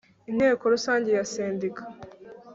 [0.25, 1.83] n Inteko Rusange ya Sendika